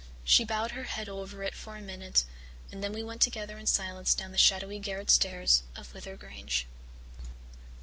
She 0.23 0.43
bowed 0.43 0.71
her 0.71 0.85
head 0.85 1.07
over 1.07 1.43
it 1.43 1.53
for 1.53 1.77
a 1.77 1.81
minute 1.81 2.23
and 2.71 2.83
then 2.83 2.91
we 2.91 3.03
went 3.03 3.21
together 3.21 3.59
in 3.59 3.67
silence 3.67 4.15
down 4.15 4.31
the 4.31 4.37
shadowy 4.39 4.79
garret 4.79 5.11
stairs 5.11 5.61
of 5.75 5.93
Wyther 5.93 6.17
Grange. 6.17 6.65